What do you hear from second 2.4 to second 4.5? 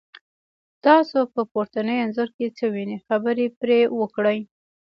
څه وینی، خبرې پرې وکړئ؟